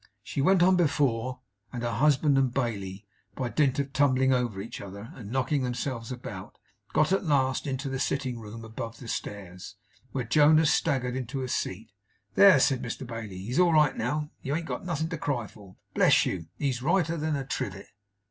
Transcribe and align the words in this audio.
She 0.23 0.41
went 0.41 0.63
on 0.63 0.75
before; 0.77 1.41
and 1.71 1.83
her 1.83 1.91
husband 1.91 2.35
and 2.35 2.51
Bailey, 2.51 3.05
by 3.35 3.49
dint 3.49 3.77
of 3.77 3.93
tumbling 3.93 4.33
over 4.33 4.59
each 4.59 4.81
other, 4.81 5.11
and 5.13 5.29
knocking 5.29 5.61
themselves 5.61 6.11
about, 6.11 6.57
got 6.91 7.11
at 7.11 7.23
last 7.25 7.67
into 7.67 7.87
the 7.87 7.99
sitting 7.99 8.39
room 8.39 8.65
above 8.65 8.95
stairs, 9.07 9.75
where 10.11 10.23
Jonas 10.23 10.73
staggered 10.73 11.15
into 11.15 11.43
a 11.43 11.47
seat. 11.47 11.91
'There!' 12.33 12.59
said 12.59 12.81
Mr 12.81 13.05
Bailey. 13.05 13.37
'He's 13.37 13.59
all 13.59 13.73
right 13.73 13.95
now. 13.95 14.31
You 14.41 14.55
ain't 14.55 14.65
got 14.65 14.83
nothing 14.87 15.09
to 15.09 15.19
cry 15.19 15.45
for, 15.45 15.75
bless 15.93 16.25
you! 16.25 16.47
He's 16.57 16.81
righter 16.81 17.15
than 17.15 17.35
a 17.35 17.45
trivet! 17.45 17.85